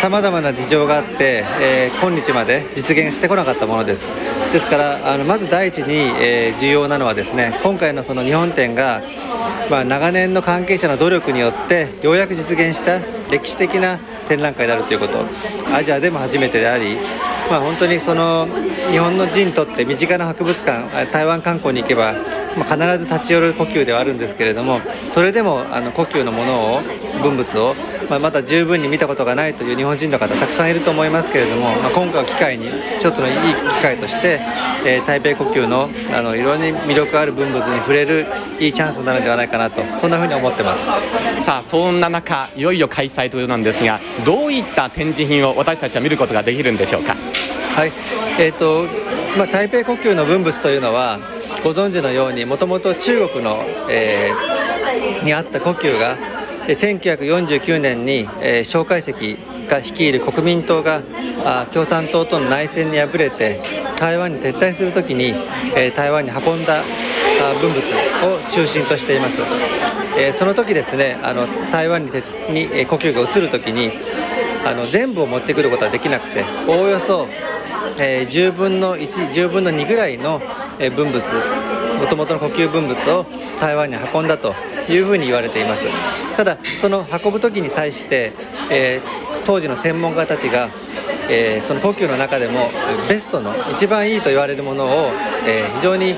[0.00, 4.08] さまざ、まな事情があって、えー、今日まで実現してこなかったものです。
[4.52, 9.02] ですからあのまず第一に、えー、重要なのはですね今回のその日本展が、
[9.70, 13.00] まあ、長年の関係者の努力によってようやく実現した
[13.30, 15.24] 歴史的な展覧会であるということ。
[15.72, 16.98] アジアでも初めてであり
[17.50, 18.46] まあ、本当にその
[18.92, 22.14] 日本の人にとって身近な博物館台湾観光に行けば、
[22.56, 26.82] まあ、必ず立ち寄る故宮ではあるんですけれどもそれでもあの故宮のものを
[27.22, 27.74] 文物を、
[28.08, 34.40] まあ、まだ十分に見たことがないという日本人の方たくさんいると思いますけれども、まあ、今回を機会に一つのいい機会として、
[34.84, 38.26] えー、台北故宮のあのいろいろに魅力ある文物に触れる
[38.58, 40.84] いいチャンスになるのではないかなとそんなふうに思ってます。
[41.44, 47.16] さあそんな中いよいよ開催ということなんですがどういった展示品を私たちは見ることができるんでしょうか？
[47.76, 47.92] はい。
[48.38, 48.86] えーと
[49.36, 51.20] まあ、台北故宮の文物というのは
[51.62, 56.16] ご存知のようにもともと中国の、えー、にあった故宮が
[56.66, 58.28] 1949年に、
[58.64, 61.02] 蒋介石が率いる国民党が
[61.72, 63.60] 共産党との内戦に敗れて
[63.98, 65.34] 台湾に撤退するときに、
[65.96, 66.82] 台湾に運んだ
[67.60, 69.40] 文物を中心としています、
[70.18, 72.12] えー、その時ですねあの台湾に
[72.50, 73.92] に、え故宮が移るときに
[74.64, 77.26] あの全部を持ってくることはできなくておおよそ
[77.98, 80.40] えー、10分の1、10分の2ぐらいの、
[80.80, 83.26] え、文物、もともとの呼吸文物を
[83.58, 84.54] 台湾に運んだと
[84.88, 85.84] いうふうに言われています。
[86.38, 88.32] ただ、その運ぶ時に際して、
[88.70, 90.70] えー、当時の専門家たちが、
[91.28, 92.70] えー、その呼吸の中でも
[93.08, 95.10] ベストの一番いいと言われるものを、
[95.46, 96.16] えー、非常に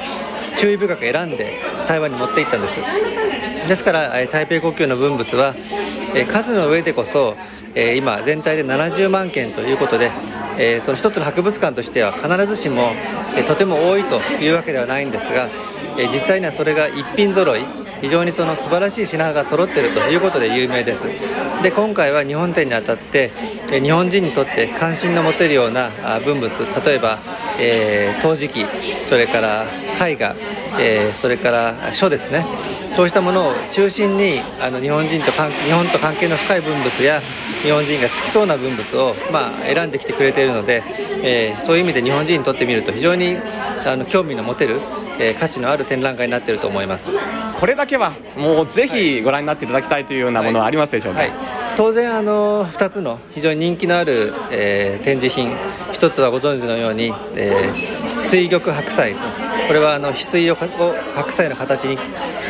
[0.63, 2.77] 注意深く選んで台湾に持っていったんです。
[3.69, 5.55] ですから台北国境の文物は
[6.29, 7.35] 数の上でこそ
[7.97, 10.13] 今全体で70万件ということで
[10.59, 12.93] え、その一つの博物館としては必ずしも、
[13.37, 15.49] え、とても多いというわけではないんですが、
[15.99, 17.82] え、実際にはそれが一品揃い。
[18.03, 21.03] 非常にその素晴らしい品が揃っているということで有名です。
[21.63, 23.31] で今回は日本展にあたって、
[23.71, 25.91] え日本人にとって関心の持てるような
[26.25, 26.51] 文物
[26.85, 27.21] 例えば、
[27.59, 28.67] え陶磁器
[29.09, 29.67] それから
[30.05, 30.35] 絵画、
[30.81, 32.45] えそれから書ですね。
[32.97, 37.23] そうしたものを中心にあの日本人と日本と関係の深い文物や
[37.63, 40.83] 日本人が好きそうな文物を、まあ、選んできてくれているので、
[41.23, 43.37] えー、そういう意味で日本人にとってみると非常に
[43.85, 44.81] あの興味の持てる、
[45.19, 47.09] えー、価値のある展覧会になっていると思います。
[47.59, 51.31] これだけはもうぜひご覧になっていただきたいというようなものはありますでしょうか、はい。
[51.31, 51.39] はい、
[51.77, 55.57] 当然あの2つの非常に人気のある、えー、展示品
[55.93, 59.21] 1つはご存知のように、えー、水玉白菜と
[59.69, 61.97] これはあの翡翠を白菜の形に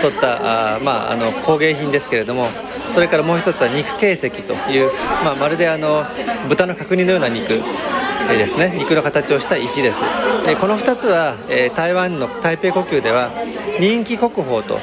[0.03, 2.49] 取ったあ、まあ、あの工芸品ですけれども
[2.91, 4.93] それからもう一つは肉形石という、
[5.25, 6.05] まあ、まるであの
[6.49, 7.61] 豚の角煮のような肉
[8.29, 8.73] ですね。
[8.77, 10.47] 肉の形をした石です。
[10.47, 13.31] でこの2つは、えー、台湾の台北故宮では
[13.81, 14.79] 人気国宝と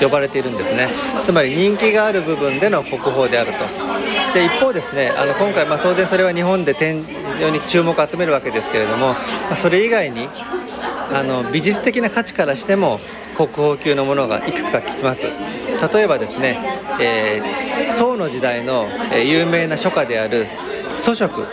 [0.00, 0.88] 呼ばれているんですね。
[1.22, 3.92] つまり人気がある部分での国宝であると。
[4.34, 10.28] で一方ですねあの今回、まあ、当然それは日本で展非常に注目を集めるわけですけれども、まあ、それ以外に
[11.12, 13.00] あの美術的な価値からしても
[13.36, 15.22] 国宝級のものがいくつか聞きます。
[15.22, 16.58] 例えばですね、
[17.00, 20.46] えー、宋の時代の、え有名な書家である
[20.98, 21.46] 祖職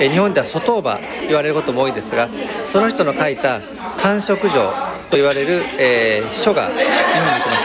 [0.00, 2.28] え日本では祖当場言われることも多いですが
[2.64, 3.60] その人の書いた
[3.98, 4.72] 「官職状」
[5.10, 7.58] と言われる、えー、書が日本に来ます。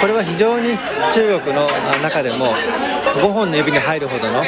[0.00, 0.76] これは非常に
[1.12, 1.66] 中国の
[2.02, 2.54] 中でも
[3.14, 4.44] 5本の指に入るほどの、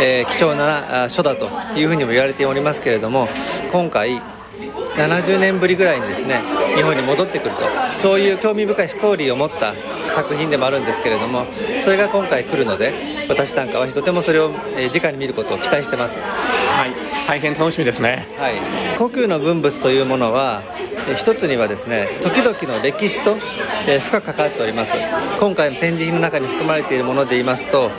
[0.00, 3.28] えー、貴重な書だというふうにも言われておりますけれども
[3.72, 4.22] 今回
[4.96, 6.42] 70年ぶりぐらいにですね
[6.74, 7.62] 日本に戻ってくると。
[8.00, 9.74] そういう興味深いストーリーを持った
[10.14, 11.44] 作品でもあるんですけれども
[11.84, 12.92] それが今回来るので
[13.28, 16.16] 私なんかはとてもそれを直に見ることを期待してます。
[16.18, 16.94] はい。
[17.26, 18.26] 大変楽しみですね。
[18.38, 18.54] はい。
[18.98, 20.62] 故宮の文物というものは
[21.16, 23.36] 一つにはですね時々の歴史と
[24.00, 24.92] 深く関わっております。
[25.38, 27.90] 今回の展示品の中に含まれているもので言いますと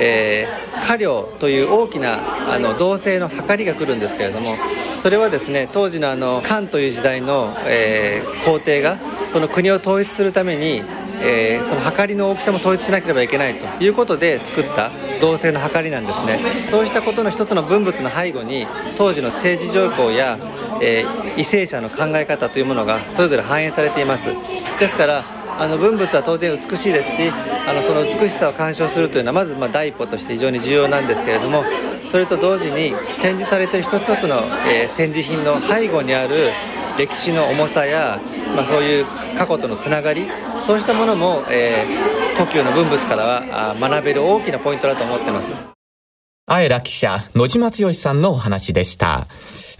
[0.00, 4.56] えー、家領という大きなあの銅製のはかりが来るんですけれども
[5.02, 8.96] それはですね当時のあの漢という時代の、えー、皇帝が
[9.32, 10.82] この国を統一するために
[11.22, 16.40] えー、そのはかりの大きさも統一しなければいけないということで作った銅製のはかりなんですね。
[16.70, 20.38] そうしたことの一つの文物の背後に当時の政治状況や、
[20.80, 21.04] え、
[21.36, 24.28] 為政者の考え方というものがそれぞれ反映されています。
[24.78, 31.64] ですからあの文物は当然美しいですしあのその美しさを鑑賞するというのはまずま第一歩として非常に重要なんですけれども
[32.06, 36.50] それと同時に展示されている一つ一つの、えー、展示品の背後にある
[36.96, 38.18] 歴史の重さや、
[38.56, 40.26] まあ、そういう過去とのつながり
[40.66, 45.52] そうしたものも、えー、故宮の文物からは学べる大きなポイントだと思ってます
[46.46, 49.28] あえら記者、野島剛さんのお話でした。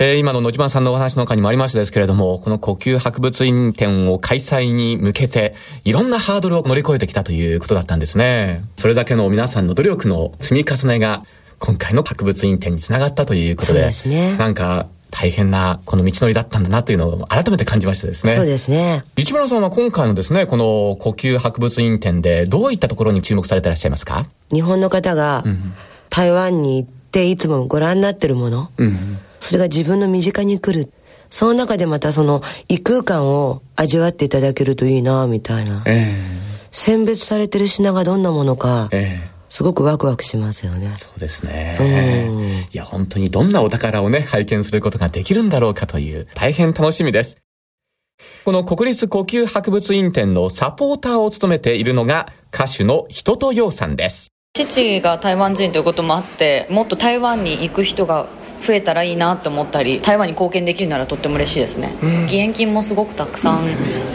[0.02, 8.62] えー、今の野島さんのお話の中にもありましたですけれども、この呼吸博物院展を開催に向けて、いろんなハードルを乗り越えてきたということだったんですね。
[8.78, 11.26] それだけの皆さんの努力の積み重ねが、
[11.58, 14.36] 今回の博物院展につながったということで、そうですね。
[14.38, 18.36] なんか、大変なこの道のりだったんだなというのを改めて感じましたですね。
[18.36, 19.04] そうですね。
[19.18, 24.24] 市村さんは今回のですね、この呼吸博物院展でどういったところに注目されていらっしゃいますか？
[24.50, 25.44] 日本の方が
[26.08, 29.18] 台湾に行っていつもご覧になってるもの、うん、
[29.50, 30.92] それが自分の身近に来る。
[31.28, 35.82] その中でまたその異空間を味わっていただけるといいな、みたいな。
[35.86, 38.88] えー、選別されてる品がどんなものか。
[38.92, 40.94] えーすごくワクワクしますよね。
[40.96, 41.76] そうですね。
[42.72, 47.36] いや、本当にどんなお宝をね、拝見することができるんだろうかという、大変楽しみです。
[48.44, 54.28] この国立呼吸博物院展のサポーターを務めているのが、歌手の人とようさんです。
[54.54, 58.26] 父が台湾人ということもあって、もっと台湾に行く人が
[58.66, 63.66] 増えたらいいなと思ったり台湾に貢献できるならとっても嬉しいですね、うん、義援金もすごくたくさん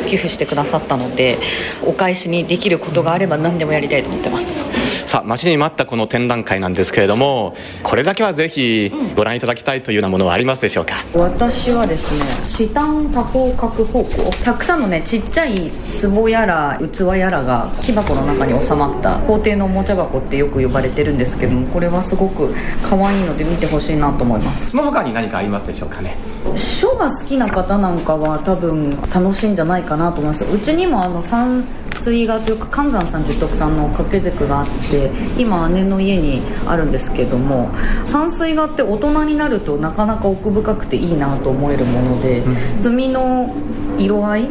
[0.08, 1.38] 寄付してくださったので
[1.84, 4.86] お返しにできることがあれば何でもやりたいと思ってます。
[5.06, 15.72] さあ待ちに待ったこの展覧会なんですけれどもこれだけはぜひご覧いただきたいというようなものはありますでしょうか、うん、私はですねシタン多方角方向たくさんのねちっちゃい
[16.02, 24.72] 壺やら器やらが木箱の中に収まった皇帝のおもちゃ箱ってよく呼ばれてるんですけどもこれはすごく可愛いので見てほしいなと思います。
[24.72, 26.18] その他に何かありますでしょうかね？
[26.56, 30.46] 書が好きな方なんかは多分楽しいんじゃないかなと思います。
[30.46, 31.64] うちにもあの山
[31.96, 37.70] 水画というか寒山さん十徳さんの掛け軸があって今姉の家にあるんですけども
[38.06, 43.56] 山水画って大人になるとなかなか奥深くていいなと思えるもので、うん、墨の
[43.98, 44.50] 色合い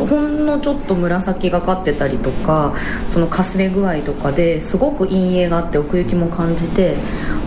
[0.00, 2.74] ほんのちょっと紫がかってたりとか
[3.10, 6.96] そのかすれ具合とかですごく陰影があって奥行きも感じて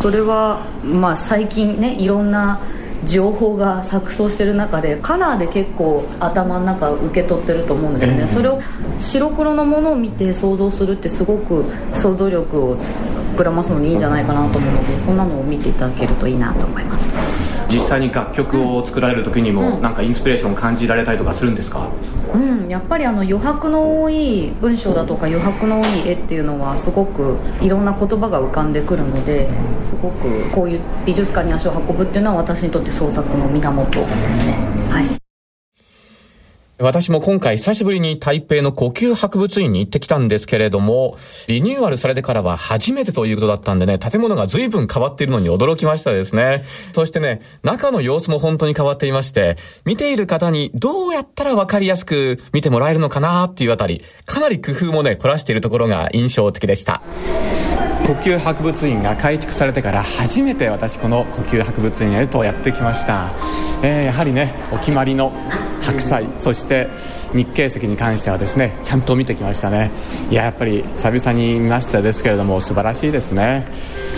[0.02, 2.62] それはまあ最近ねいろんな
[3.06, 8.60] 情報が錯綜してる中でカラーで結構頭の中受け取ってると思うんですよね、えー、それを
[9.00, 12.78] 白黒のものを見て想像するってすごく想像力を
[13.38, 17.08] 膨らますのにいいんじゃないかなと思うのでそんなのを見ていただけるといいなと思います。
[17.70, 21.90] 実際に楽曲を作られる時にも、なんかインスピレーションを感じられたりとかするんですか？
[22.34, 29.50] うんやっぱりあの余白の多い文章だとか余白の多い絵っていうのはすごくいろんな言葉が浮かんでくるので
[29.84, 34.54] すごくこういう美術館に足を運ぶっていうのは私にとって創作の源ですね。
[34.90, 35.27] はい
[36.80, 41.18] 私も今回久しぶりに台北の呼吸博物院に行ってきたんですけれども、
[41.48, 46.66] リニューアルされてからは初めてということだったんでね、建物が随分変わっているのに驚きましたですね。
[46.94, 57.02] そしてね、中の様子も本当に変わっていまして、見ている方にどうやったらわかりやすく見てもらえるのかなっていうあたり、かなり工夫もね、凝らしているところが印象的でした。
[58.06, 63.32] 呼吸博物院が改築されてから初めて私この呼吸博物院へとやってきました、
[63.84, 65.34] えー、やはりねお決まりの
[65.88, 66.90] 白菜そして
[67.34, 69.90] 日経石に関してはですねちゃんと見てきましたね。
[70.30, 73.68] いややっぱり久々に見ましたですけれども素晴らしいですね。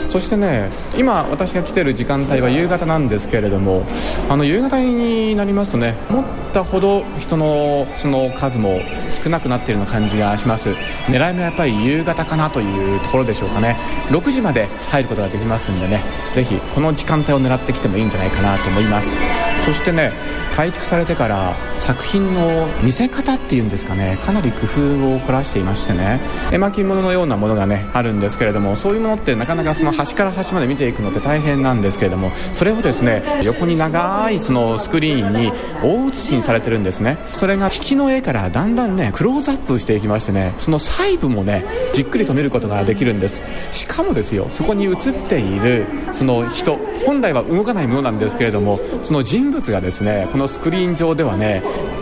[0.09, 3.84] そしてね今私が来てる時間帯は夕方なんですけれども
[4.28, 8.80] あの夕方になりますとね思ったほど人のその数も
[9.24, 10.72] 少なくなっているような感じがします。
[11.05, 13.76] 狙いもやっぱり夕方かなというところでしょうかね。
[14.09, 16.03] 6時まで入ることができますんでね
[16.34, 19.15] ぜひこの時間帯を狙ってきてもいいんじゃないかなと思います。
[19.70, 20.11] そしてね
[20.55, 26.20] 改築されてから作品の見せ方っていうんですかねかなり工夫を凝らしていましてね。
[26.51, 35.51] 絵巻物のようなものがねあるんですけれどもそういうものってなかなかその端から端まで見ていくのって大変なんですけれどもそれをですね横に長いそのスクリーンに
[35.84, 37.20] 大写しにされてるんですね。
[37.32, 41.63] それが引きの絵からだんだんねクローズアップしていきましてねその細部もね
[41.93, 43.43] じっくりと見ることができるんです。
[43.70, 51.62] しかもですよそこに写っているその人本来は動かないものなんですけれどもその人物がですねこのスクリーン上ではね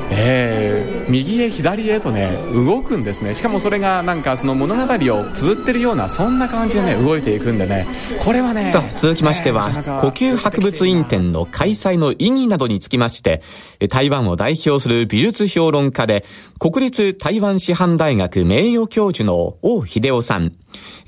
[0.10, 3.34] えー、右へ左へとね動くんですね。
[3.34, 7.88] しかもそれがなんかその物語を綴ってるようなそんな感じでね動いていくんでね。
[8.24, 9.70] これはねさあ続きましては、
[10.02, 13.42] 呼吸博物院展の開催の意義などにつきまして
[13.90, 16.24] 台湾を代表する美術評論家で
[16.60, 20.54] 国立台湾師範大学名誉教授の王秀夫さん。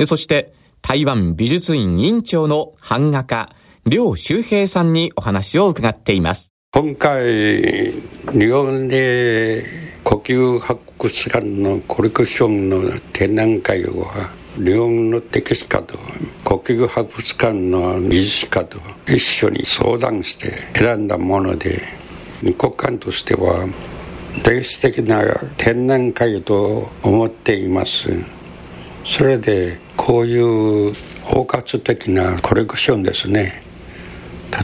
[0.05, 3.49] そして台湾美術院院長の版画家
[3.85, 6.51] 梁周平さんにお話を伺っています。
[6.71, 7.91] 今回
[8.31, 9.65] 日本で
[10.03, 15.97] 呼吸博物館のコレクションの展覧会は日本の歴史家と
[16.43, 21.81] 呼吸博物館の美術家と一緒に相談して選んだもので
[22.41, 23.67] 国館としては
[24.45, 25.23] 歴史的な
[25.57, 28.09] 展覧会と思っています。
[29.05, 33.68] それでこういう包括的なコレクションですね。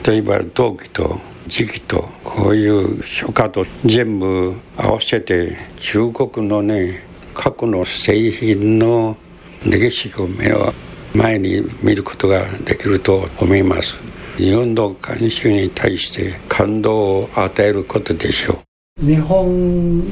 [0.05, 9.17] 例えば陶器と時期とこういう書家と全部合わせて中国のね過去の製品の
[9.65, 10.73] 歴史を目の
[11.13, 13.95] 前に見ることができると思います。
[14.37, 18.59] 日本の慣習に対して感動を与えることでしょ
[19.01, 20.03] う日本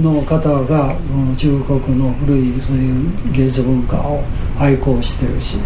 [0.00, 0.96] の方が
[1.36, 4.22] 中国の古いそういう芸術文化を
[4.56, 5.58] 愛好してるし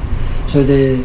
[0.48, 0.96] それで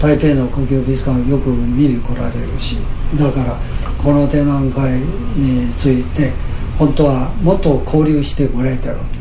[0.00, 2.78] 台北の故宮美術館をよく見に来られるし
[3.18, 3.58] だから
[4.02, 4.98] この展覧会
[5.36, 6.32] について
[6.78, 9.20] 本当はもっと交流してもらいたいわけ。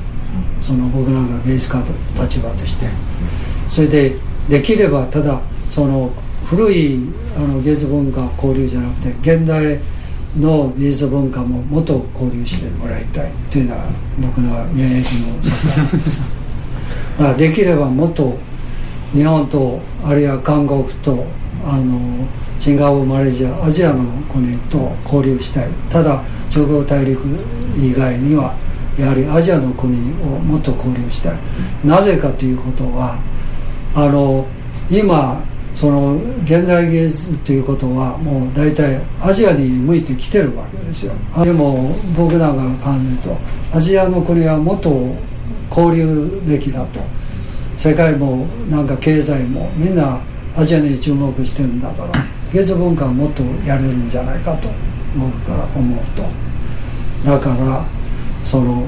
[0.61, 2.87] その僕なんか芸術家と立場として。
[3.67, 4.15] それで
[4.47, 6.11] できればただその
[6.45, 6.99] 古い
[7.35, 9.77] あの芸術文化交流じゃなくて現代
[10.37, 13.83] の美術文化ももっと交流してもらいたいというのは
[14.19, 16.21] 僕の現役の作家です。
[17.19, 18.37] だからできればもっと
[19.13, 21.25] 日本とあるいは韓国と
[21.65, 22.27] あの
[22.59, 25.69] シンガポールマレーシアアジアの国と交流したい。
[25.89, 27.19] ただ中国大陸
[27.77, 28.55] 以外には
[28.97, 31.39] やはりアジアの国をもっと交流したい。
[31.83, 33.17] なぜかということは
[33.95, 34.45] あの
[34.91, 35.41] 今
[35.73, 41.13] その現代芸術ということはもう大体アジアに向いてきてるわけですよ。
[41.43, 43.37] でも僕なんかが感じると
[43.73, 45.15] アジアの国はもっと
[45.69, 46.99] 交流べきだと。
[47.79, 50.19] 世界もなんか経済もみんな
[50.53, 52.11] アジアに注目してるんだから
[52.51, 54.67] 芸術文化はもっとやれるんじゃないかと
[55.17, 56.23] 僕から思うと。
[57.23, 57.85] だから
[58.43, 58.85] その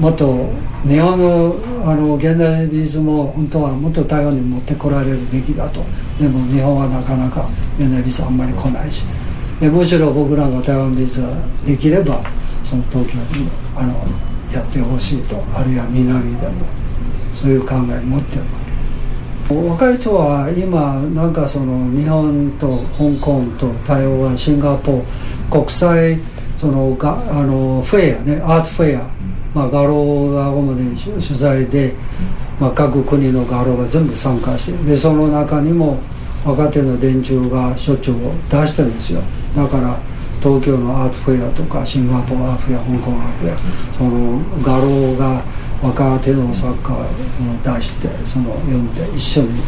[0.00, 0.50] もっと
[0.82, 1.56] 日本の
[1.88, 5.84] あの現代美術も本当はもっと台湾に持ってこられるべきだと。
[6.18, 7.46] でも日本はなかなか
[7.78, 9.04] 現代美術あんまり来ないし。
[9.60, 11.28] でむしろ僕らが台湾美術が
[11.64, 12.20] できれば
[12.64, 13.94] その東京にあの
[14.52, 15.40] やってほしいと。
[15.54, 16.85] あるいは南でも。
[17.46, 18.42] そういう考えを持ってる
[19.70, 25.06] 若い人は今なんかその日本と香港と台湾シンガポール
[25.48, 26.18] 国際
[26.56, 29.08] そのがあのフェアねアートフェア、
[29.54, 31.94] まあ、画廊が主に取材で、
[32.58, 36.00] まあ、各国の画廊が全部参加してでその中にも
[36.44, 38.16] 若手の電柱がしょっちゅう
[38.50, 39.22] 出してるんですよ。
[39.54, 39.96] だから
[40.42, 43.58] 東京のアートフェアとかシンガポールアートフェア香港アートフェア
[43.96, 45.42] その画廊が
[45.82, 47.04] 若手の作家を
[47.76, 49.60] 出してその読んで一緒に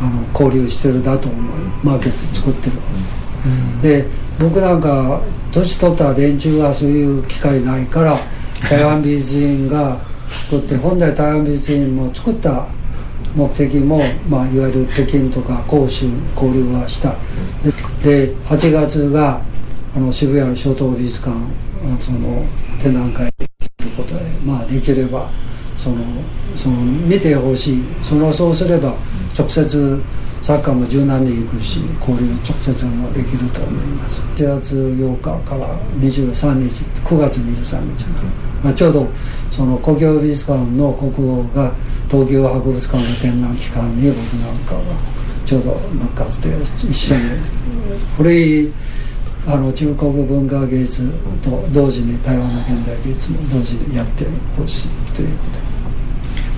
[0.00, 2.72] あの交流してるだと思いマーケット作ってる、
[3.46, 4.06] うん、で
[4.38, 5.20] 僕なんか
[5.52, 8.14] 年取った連中はそういう機会ないから
[8.68, 9.98] 台湾美術院が
[10.50, 12.66] 作って本来台湾美術院も作った
[13.34, 17.14] 目的も、まあ、いわゆる北京とか広州交流はした。
[18.02, 19.40] で8月が
[19.94, 21.36] あの渋谷の初等美術館
[21.98, 22.44] その
[22.82, 23.30] 展覧会
[24.46, 25.28] まあ、できれば
[25.76, 25.96] その
[26.54, 27.84] その見てほしい。
[28.02, 28.94] そのそうすれば
[29.36, 30.02] 直接
[30.40, 34.22] サッカーも柔軟に行くし交流直接もできると思います。
[34.36, 38.04] 7月8日から23日9月23日
[38.62, 39.06] まあ、ちょうど
[39.50, 41.72] その故郷美術館の国王が
[42.10, 44.80] 東京博物館の展覧期間に僕なんかが
[45.44, 46.48] ちょうど向かって
[46.88, 47.22] 一緒に
[48.16, 48.72] 古い
[49.46, 51.08] あの中国文化芸術
[51.44, 54.24] と同時に台湾の現代美術も同時にやって
[54.56, 55.66] ほしいということ。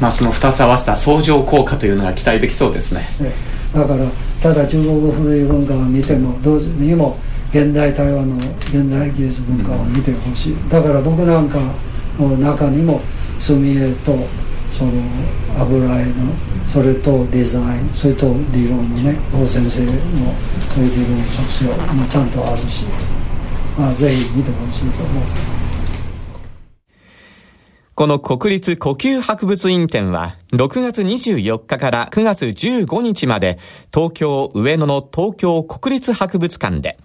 [0.00, 3.00] まあその2つ合わせた相乗効果というのが期待できそうですね。
[3.20, 3.34] ね
[3.74, 4.06] だから
[4.42, 7.18] ただ中国古い文化を見ても同時にも
[7.50, 11.58] 現代台湾の現代技術文化を見てほしい、だから僕なんか
[12.18, 13.00] の中にも
[13.38, 14.16] 墨絵と
[14.70, 14.92] その
[15.58, 16.12] 油絵の
[16.66, 19.92] それとデザインそれと理論のね王先生の
[20.68, 22.84] そういう理論作詞もちゃんとあるし、
[23.78, 25.57] まあ、ぜひ見てほしいと思う。
[27.98, 33.58] この国立呼吸博物院展は6月24日から9月15日まで
[33.92, 36.96] 東京上野の東京国立博物館で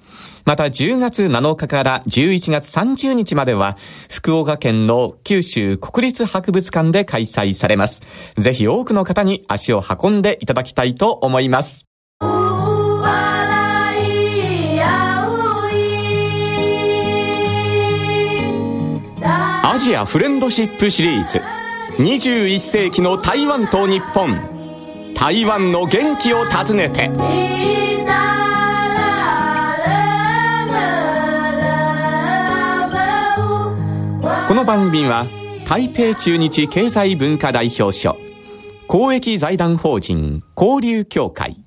[0.46, 3.76] また10月7日から11月30日までは
[4.08, 8.04] 福岡県の九州国立博物館で開催されます。
[8.38, 11.88] ぜひ多くの方に足を運んでいただきたいと思います。
[19.74, 21.42] アジアフレンドシップシリーズ。
[21.98, 24.30] 21世紀の台湾と日本。
[25.16, 27.10] 台湾の元気を訪ねて。
[34.48, 35.26] この番組は
[35.68, 38.16] 台北中日経済文化代表所
[38.86, 41.58] 公益財団法人交流協会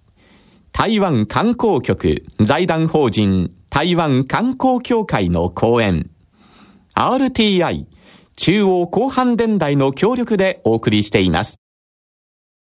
[0.70, 6.08] 台湾観光局財団法人台湾観光協会の講演。
[6.94, 7.95] RTI
[8.36, 11.65] 中央広範電台の協力でお送りしています。